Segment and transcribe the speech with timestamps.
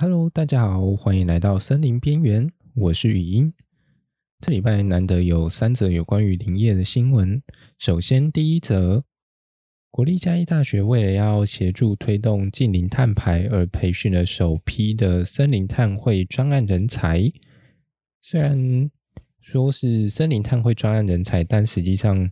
[0.00, 3.52] Hello，大家好，欢迎来到森林边缘，我是语音。
[4.40, 7.42] 这礼拜难得有三则有关于林业的新闻。
[7.80, 9.02] 首先，第一则，
[9.90, 17.32] 国立嘉义大学为了要协助推动近邻碳排而培训了首批的森林碳汇专案人才。
[18.22, 18.88] 虽然
[19.40, 22.30] 说是森林碳汇专案人才，但实际上，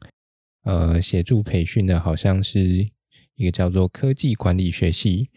[0.63, 2.89] 呃，协助培训的好像是
[3.35, 5.31] 一个叫做科技管理学系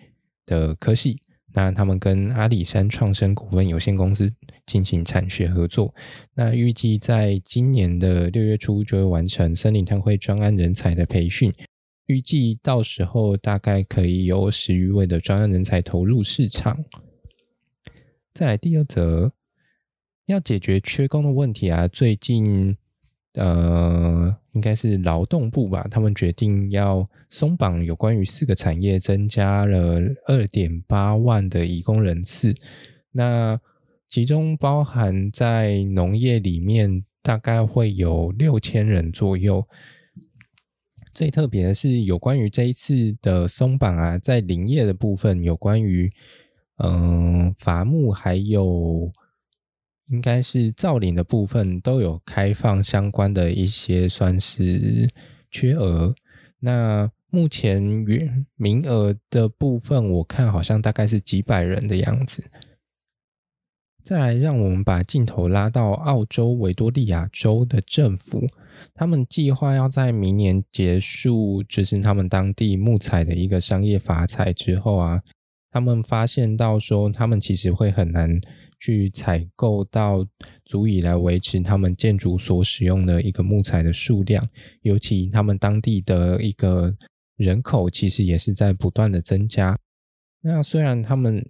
[0.46, 1.24] 的科系。
[1.54, 4.32] 那他们跟阿里山创生股份有限公司
[4.66, 5.94] 进行产学合作，
[6.36, 11.54] 那预计在今年的六月初就会完成森林碳汇专案人才的培训，
[12.06, 16.86] 预计到时候大概可以有十余位的专案人才投入市场。
[18.34, 19.32] 再来第二则，
[20.28, 22.78] 要解决缺工的问题啊，最近。
[23.34, 32.56] 呃，应该是劳动部吧，他们决定要松绑有关于四个产业，增加了二点八万的移工人次。
[33.12, 33.60] 那
[34.08, 39.68] 其中包含在农业里面，大概会有六千人左右。
[41.14, 46.12] 最特别的是，有关于这一次的松绑啊，在林业的部分，有关于
[46.78, 49.12] 嗯、伐木还有。
[50.10, 55.10] 应该是造林的部分都有开放相关的一些算是
[55.52, 56.14] 缺额。
[56.60, 62.44] 那目前名名额的部分，我看好像大概是几百人的样子。
[64.04, 68.48] 再来，让我们把镜头拉到澳洲维多利亚州的政府，
[68.96, 75.22] 他们计划要在明年结束，就是他们当地木材的一个商业伐采之后啊，
[75.70, 78.42] 他们发现到说，他们其实会很难。
[78.80, 80.26] 去采购到
[80.66, 84.48] 足以来维持他们建筑所使用的一个木材的数量，
[84.82, 86.96] 尤其他们当地的一个
[87.36, 89.78] 人口其实也是在不断的增加。
[90.42, 91.46] 那虽然他们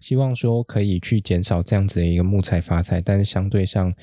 [0.00, 3.94] 希望说可以去减少这样子的一个木材伐采，但是相对上，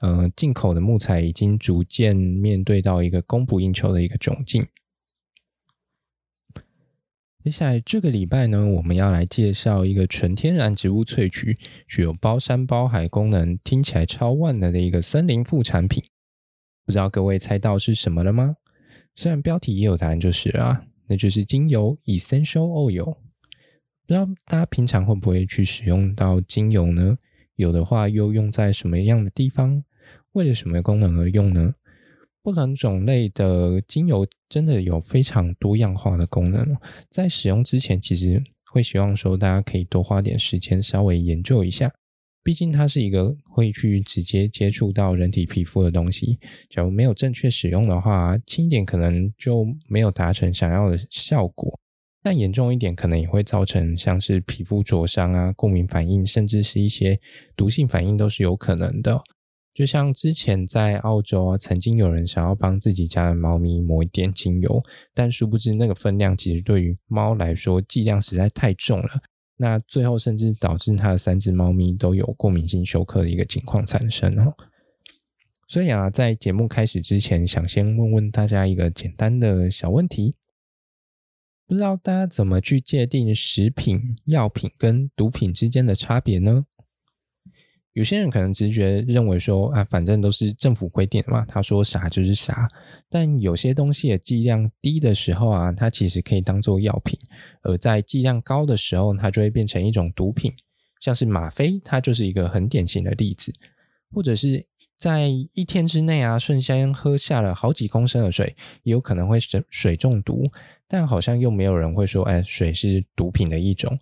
[0.00, 4.66] 呃，进口的木材已经逐渐面对到一个供不应求的一个窘境。
[7.44, 16.02] 接下来这个礼拜呢，我们要来介绍一个纯天然植物萃取、具有包山包海功能、听起来超万能的一个森林副产品。
[16.86, 18.56] 不知道各位猜到是什么了吗？
[19.14, 23.12] 虽然标题也有答案，就是啊，那就是精油 （Essential Oil）。
[24.06, 27.18] 不知道大家平常会不会去使用到精油呢？
[27.56, 29.84] 有的话，又用在什么样的地方？
[30.32, 31.74] 为了什么功能而用呢？
[32.44, 36.76] 不同种类的精油真的有非常多样化的功能，
[37.10, 41.90] 在使用之前，其实会希望说大家可以多花点时间稍微研究一下，
[42.42, 46.38] 毕竟它是一个会去直接接触到人体皮肤的东西。
[46.68, 51.80] 假如没有正确使用的话，轻一点可能就没有达成想要的效果，
[52.22, 57.18] 但严重一点可能也会造成像是皮肤灼伤啊、过敏反应，甚至是一些
[57.56, 59.22] 毒性反应都是有可能的。
[59.74, 64.80] 就像之前在澳洲啊，曾经有人想要帮自己家的猫咪抹一点精油，
[65.12, 69.22] 但殊不知那个分量其实对于猫来说剂量实在太重了，
[69.56, 74.54] 那最后甚至导致它的三只猫咪都有过敏性休克的一个情况产生哦。
[75.66, 80.36] 所以啊，在节目开始之前，想先问问大家一个简单的小问题，
[81.66, 86.66] 不知道大家怎么去界定食品、药品跟毒品之间的差别呢？
[87.94, 92.68] 有些人可能直觉认为说啊，反正都是政府规定的嘛，他说啥就是啥。
[93.08, 97.16] 但有些东西的剂量低的时候啊，它其实可以当做药品；
[97.62, 100.52] 而在剂量高的时候，它就会变成一种毒品。
[101.00, 103.52] 像是吗啡，它就是一个很典型的例子。
[104.12, 104.64] 或者是
[104.96, 110.50] 在一天之内啊，瞬间喝下了好几公升的水，也有可能会水水中毒。
[110.88, 113.98] 但好像又没有人会说，哎，水是毒品的一种。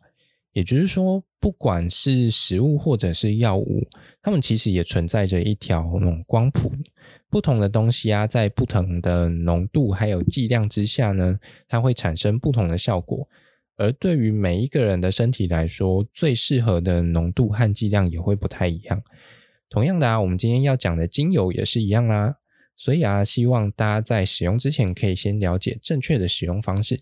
[0.53, 3.87] 也就是说，不管是食物或者是药物，
[4.23, 6.73] 它们其实也存在着一条那种光谱。
[7.31, 13.27] 不同的东西啊，在不同的浓度还有剂量之下呢，它会产生不同的效果。
[13.77, 19.03] 而对于每一个人的身体来说，最适合的浓度和剂量也会不太一样。
[19.71, 22.37] 同样的啊，我们今天要讲的精油也是一样啦。
[22.77, 27.01] 所以啊，希望大家在使用之前，可以先了解正确的使用方式。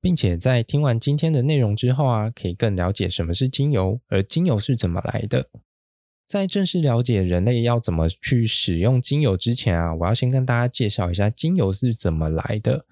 [0.00, 5.48] 并且在听完今天的内容之后啊，可以更了解什么是精油，而精油是怎么来的。
[6.28, 12.84] 在正式了解人类要怎么去使用精油之前啊，我要先跟大家介绍一下精油是怎么来的。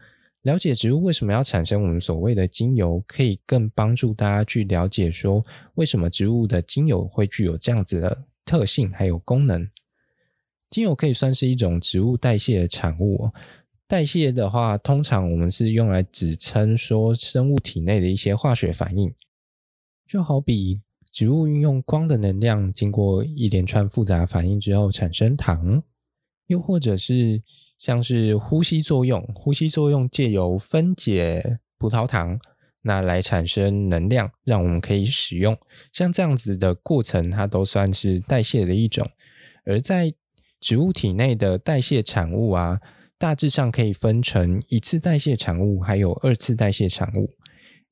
[0.42, 5.44] 了解植物为什么要产生我们所谓的精油，可以更帮助大家去了解说，
[5.74, 9.68] 为什么植物的精油会具有这样子的特性还有功能。
[10.70, 13.28] 精油可以算是一种植物代谢的产物。
[13.88, 19.14] 代谢的话，通常我们是用来指称说生物体内的一些化学反应，
[20.06, 20.80] 就好比
[21.12, 25.82] 植物运用光的能量，经过一连串复杂反应之后产生糖，
[26.48, 27.40] 又或者是
[27.78, 32.40] 像是呼吸作用，呼吸作用借由分解葡萄糖，
[32.82, 35.56] 那来产生能量，让我们可以使用。
[35.92, 39.08] 像这样子的过程，它都算是代谢的一种。
[39.64, 40.12] 而在
[40.60, 42.80] 植物体内的代谢产物啊，
[43.18, 47.34] 大致上可以分成一次代谢产物，还有二次代谢产物。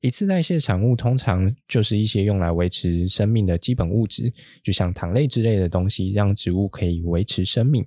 [0.01, 4.31] 一次代谢产物通常就是一些用来维持生命的基本物质，
[4.63, 7.83] 就像糖类之类的东西，让植物可以维持生命。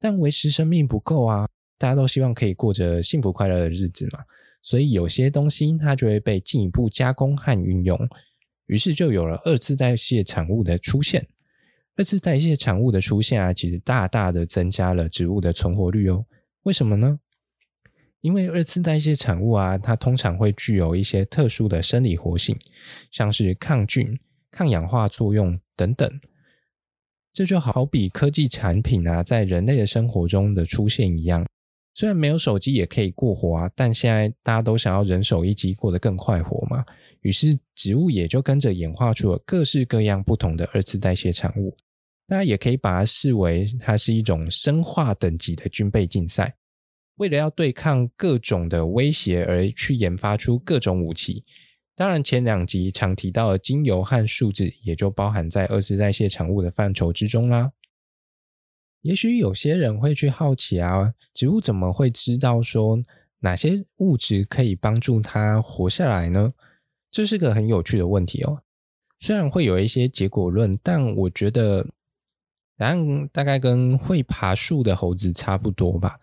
[0.00, 1.46] 但维持生命不够啊，
[1.78, 4.18] 大家都希望可以过着幸福快乐的日子嘛，
[4.60, 7.96] 所以有些东西它就会被进一步加工和运用，
[8.66, 11.24] 于是就有了二次代谢产物的出现。
[11.94, 16.24] 二次代谢产物的出现啊，其实大大的增加了植物的存活率哦。
[16.64, 17.20] 为什么呢？
[18.20, 22.58] 因为二次代谢产物啊，它通常会具有一些特殊的生理活性，
[23.10, 24.18] 像是抗菌、
[24.50, 26.20] 抗氧化作用等等。
[27.32, 31.46] 这就好比科技产品啊，在人类的生活中的出现一样。
[31.94, 36.84] 虽然没有手机也可以过活啊，但现在大家都想要人手一机，过得更快活嘛。
[37.22, 41.76] 于是植物也就跟着演化出了各式各样不同的二次代谢产物。
[42.30, 46.54] 大家也可以把它视为它是一种生化等级的军备竞赛。
[47.16, 51.44] 为了要对抗各种的威胁而去研发出各种武器，
[51.96, 57.72] 当然前两集常提到的精油和树脂也就包含在二次代谢产物的范畴之中啦。
[59.00, 63.02] 也许有些人会去好奇啊，植物怎么会知道说
[63.40, 66.52] 哪些物质可以帮助它活下来呢？
[67.10, 68.62] 这是个很有趣的问题哦。
[69.18, 71.88] 虽然会有一些结果论，但我觉得
[72.80, 76.18] 答案大概跟会爬树的猴子差不多吧。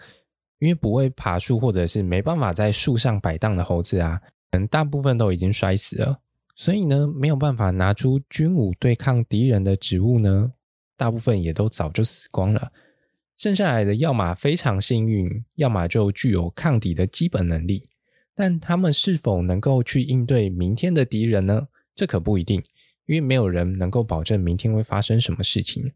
[0.58, 4.20] 因为不会爬树或者是没办法在树上摆荡的猴子啊，
[4.50, 6.20] 可能大部分都已经摔死了。
[6.56, 10.54] 所以呢，没有办法拿出军武对抗敌人的植物呢，
[10.96, 12.72] 大部分也都早就死光了。
[13.38, 17.88] 剩下来的，要么非常幸运，要么就具有抗敌的基本能力。
[18.34, 21.68] 但他们是否能够去应对明天的敌人呢？
[21.94, 22.64] 这可不一定，
[23.06, 25.94] 因为没有人能够保证明天会发生什么事情。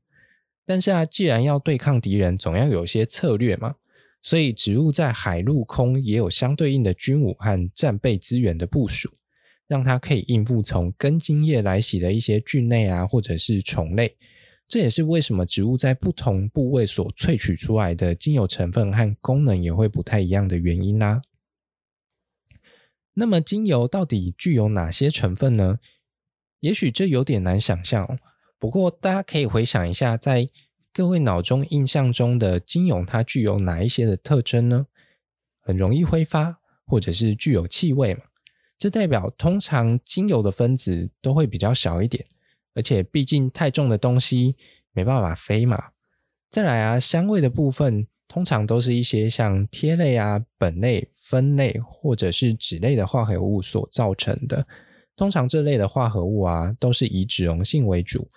[0.72, 3.76] 但是啊，既然要对抗敌人，总要有些策略嘛。
[4.22, 9.10] 所以，植物在海陆空也有相对应的军武和战备资源的部署，
[9.68, 14.16] 让它可以应付从根茎叶来袭的一些菌类啊，或者是虫类。
[14.66, 21.22] 这也是为什么植物在不同部位所萃取出来的精油成分和功能也会不太一样的原因啦。
[23.16, 25.80] 那么，精油到底具有哪些成分呢？
[26.62, 28.18] 也许这有点难想象，
[28.62, 30.48] 不过大家可以回想一下，在
[30.94, 34.86] 各位脑中印象中的精油，它具有哪一些的特征呢？
[35.60, 38.22] 很容易挥发，或者是具有气味嘛？
[38.78, 42.24] 这代表通常精油的分子都会比较小一点，
[42.76, 44.56] 而且毕竟太重的东西
[44.92, 45.86] 没办法飞嘛。
[46.52, 54.68] 再来啊，香味的部分通常都是一些像萜类啊、苯类、酚类或者是酯类的化合物所造成的。
[55.16, 58.30] 通常这类的化合物啊，都是以脂溶性为主。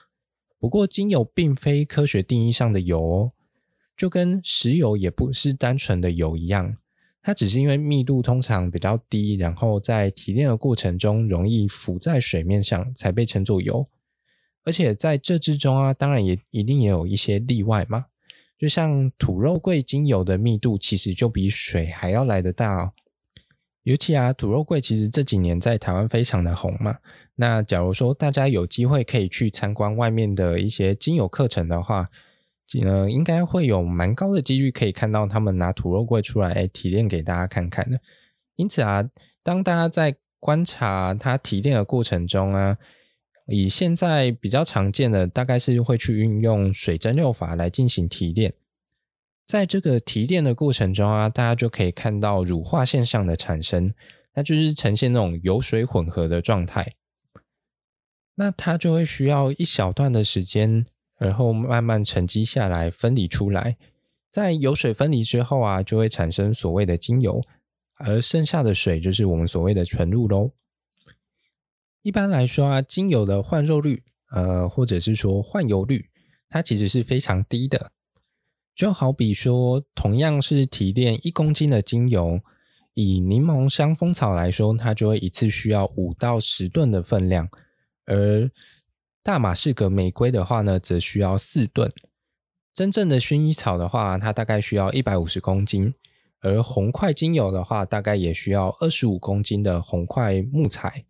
[0.64, 3.28] 不过，精油并非科学定义上的油哦，
[3.94, 6.74] 就跟石油也不是单纯的油一样，
[7.20, 13.84] 它只是因为密度通常比较低，然后在提炼的过程中容易浮在水面上，才被称作油。
[14.64, 18.06] 而且在这之中啊，当然也一定也有一些例外嘛，
[18.58, 22.92] 就像土肉桂精油的密度其实就比水还要来得大哦。
[23.84, 26.96] 尤其啊，土肉桂其实这几年在台湾非常的红嘛。
[27.36, 32.08] 那假如说大家有机会可以去参观外面的一些精油课程的话，
[32.82, 38.00] 呃，应该会有蛮高的几率可以看到他们拿土肉桂出来，哎，提炼给大家看看的。
[38.56, 39.08] 因此啊，
[39.42, 42.78] 当大家在观察它提炼的过程中啊，
[43.48, 48.54] 以现在比较常见的，大概是会去运用水蒸馏法来进行提炼。
[49.46, 53.92] 在这个提炼的过程中啊，大家就可以看到乳化现象的产生，
[54.34, 56.94] 那就是呈现那种油水混合的状态。
[58.36, 60.86] 那它就会需要一小段的时间，
[61.18, 63.76] 然后慢慢沉积下来，分离出来。
[64.30, 67.42] 在油水分离之后啊，就会产生所谓的精油，
[67.98, 70.50] 而剩下的水就是我们所谓的纯露喽。
[72.02, 76.10] 一般来说啊，精油的换肉率，呃，或者是说换油率，
[76.48, 77.92] 它其实是非常低的。
[78.74, 82.40] 就好比说，同样是提炼一公斤的精油，
[82.94, 87.46] 以柠檬香蜂草来说，它就会一次需要五到十吨的分量；
[88.06, 88.50] 而
[89.22, 91.92] 大马士革玫瑰的话呢，则需要四吨。
[92.74, 95.92] 真正的薰衣草的话，它大概需要一百五十公斤；
[96.40, 101.04] 而红块精油的话，大概也需要二十五公斤的红块木材。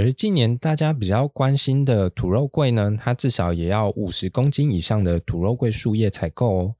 [0.00, 6.74] 而近年大家比较关心的土肉桂呢，它至少也要五十公斤以上的土肉桂树叶才够哦。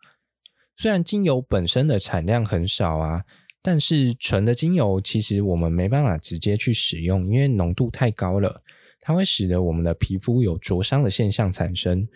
[0.74, 3.26] 虽然精油本身的产量很少啊，
[3.60, 8.62] 但是纯的精油其实我们没办法直接去使用，因为浓度太高了，
[9.02, 12.08] 它会使得我们的皮肤有灼伤的现象产生。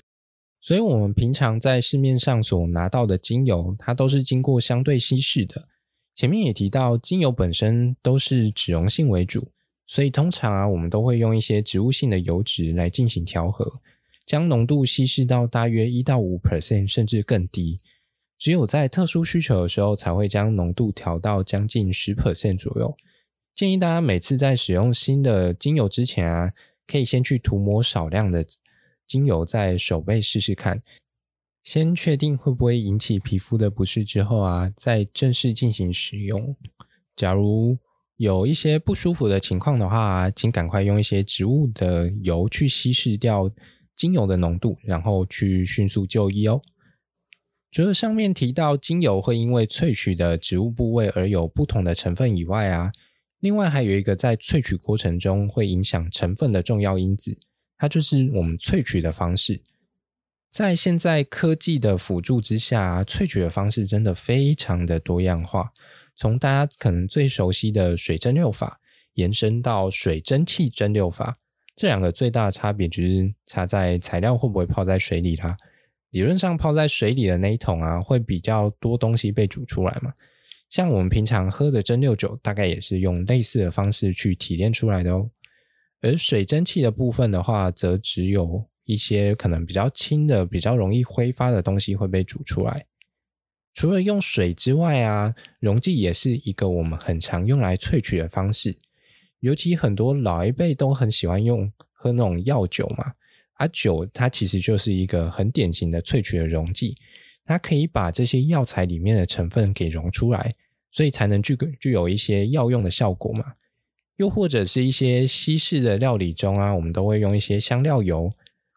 [0.62, 5.68] 所以，我们平常在市面上所拿到的精油，它都是经过相对稀释的。
[6.14, 9.49] 前面也提到，精油本身都是脂溶性为主。
[9.87, 13.81] 所以通常啊，我们都会用一些植物性的油脂来进行调和，
[14.25, 17.79] 将浓度稀释到大约一到五 percent，甚至更低。
[18.38, 22.97] 只有在特殊需求的时候，才会将浓度调到将近十 percent 左右。
[23.55, 26.50] 建议大家每次在使用新的精油之前啊，
[26.87, 28.45] 可以先去涂抹少量的
[29.07, 30.83] 精油在手背试试看，
[31.62, 36.57] 先确定会不会引起皮肤的不适之后啊，再正式进行使用。
[37.14, 37.79] 假如
[38.16, 43.50] 有一些不舒服的情况的话，请赶快用一些植物的油去稀释掉
[43.97, 46.62] 精油的浓度，然后去迅速就医哦。
[47.73, 52.92] 除了上面提到精油会因为萃取的植物部位而有不同的成分以外啊，
[53.40, 57.37] 另外还有一个在萃取过程中会影响成分的重要因子，
[57.76, 59.61] 它就是我们萃取的方式。
[60.52, 65.73] 在现在科技的辅助之下，萃取的方式真的非常的多样化。
[66.16, 68.80] 从大家可能最熟悉的水蒸馏法
[69.14, 71.37] 延伸到水蒸气蒸馏法，
[71.76, 75.56] 这两个最大的差别就是差在材料会不会泡在水里啦。
[76.11, 80.12] 理论上泡在水里的那一桶啊，会比较多东西被煮出来嘛。
[80.71, 85.30] 像我们平常喝的蒸馏酒，大概也是用类似的方式去提炼出来的哦。
[86.00, 92.87] 而水蒸气的部分的话，则只有一些可能比较轻的、比较容易挥发的东西会被煮出来。
[93.75, 98.76] 除了用水之外啊，溶剂也是一个我们很常用来萃取的方式。
[99.40, 103.12] 尤其很多老一辈都很喜欢用喝那种药酒嘛，
[103.54, 106.97] 啊酒它其实就是一个很典型的萃取的溶剂，
[107.45, 110.54] 它可以把这些药材里面的成分给溶出来，
[110.90, 113.52] 所以才能具具有一些药用的效果嘛。
[114.16, 118.31] 又或者是一些西式的料理中啊，我们都会用一些香料油，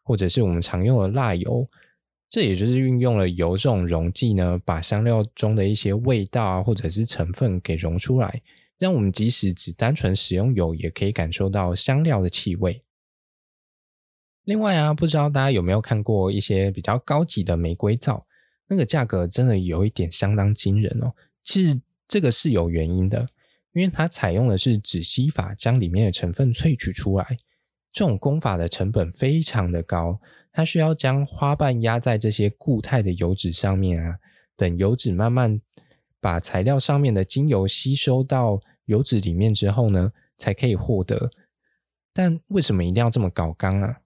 [0.04, 1.68] 或者是我们常用的辣油。
[2.30, 8.42] 这也就是运用了油这种溶剂呢，把香料中的一些味道啊，或者是成分给溶出来，
[8.78, 12.82] 让我们即使只单纯使用油，也可以感受到香料的气味。
[14.44, 18.22] 另外啊，不知道大家有没有看过一些比较高级的玫瑰皂，
[18.68, 21.14] 那个价格真的有一点相当惊人哦。
[21.44, 23.30] 其实这个是有原因的，
[23.74, 27.38] 因为它采用的是止吸法，将里面的成分萃取出来，
[27.94, 30.20] 这种工法的成本非常的高。
[30.58, 34.18] 它需要将花瓣压在这些固态的油脂上面啊，
[34.56, 35.62] 等油脂慢慢
[36.20, 41.30] 把材料上面的精油吸收到油脂里面之后呢，才可以获得。
[42.12, 43.98] 但为什么一定要这么搞刚啊？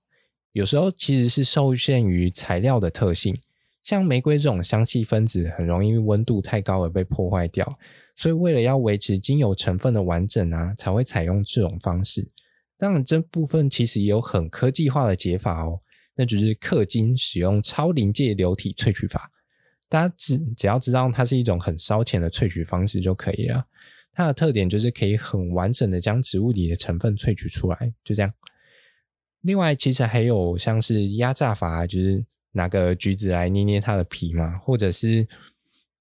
[0.52, 3.40] 有时候其实是受限于材料的特性，
[3.82, 7.72] 像玫瑰这种香气分子很容易温度太高而被破坏掉，
[8.14, 12.30] 所以为了要维持精油成分的完整啊，才会采用这种方式。
[12.78, 15.80] 当然，这部分其实也有很科技化的解法哦。
[16.16, 19.32] 那就是氪金使用超临界流体萃取法，
[19.88, 23.66] 大家只只要知道它是一种很烧钱的萃取方式就可以了。
[24.14, 28.32] 它的特点就是可以很完整的将植物里的成分萃取出来，就这样。
[29.42, 35.26] 另外，其实还有像是压榨法，就是拿个橘子来捏捏它的皮嘛，或者是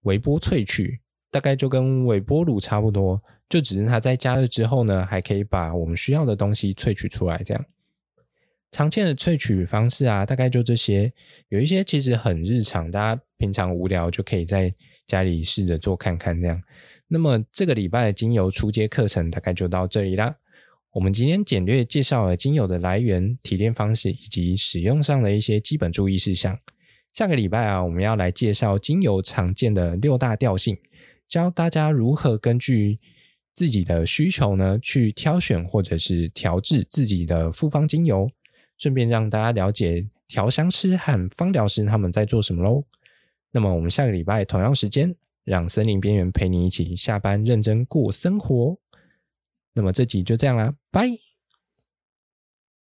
[0.03, 1.01] 微波萃取，
[1.31, 7.65] 大概就跟微波炉差不多，就只是它在加热之后呢，还可以把我们需要的东西萃取出来，这样。
[8.71, 11.13] 常见的萃取方式啊，大概就这些。
[11.49, 14.73] 有一些其实很日常，大家平常无聊就可以在
[15.07, 16.63] 家里试着做看看这样。
[17.09, 20.37] 那么这个礼拜的精油初阶课程大概就到这里啦。
[20.93, 26.57] 我们今天简略介绍了精油的来源、提炼方式以及使用上的一些基本注意事项。
[27.13, 30.79] 下个礼拜啊，我们要来介绍精油常见的六大调性，
[31.29, 32.97] 教大家如何根据
[33.55, 38.31] 自己的需求呢，去挑选或者是调制自己的复方精油。
[38.81, 42.83] 顺便让大家了解调香师和芳疗师他们在做什么喽。
[43.53, 48.77] 那么我们下个礼拜同样时间，让森林边缘陪你一起下班认真过生活。
[49.75, 51.30] 那么这集就这样啦，拜。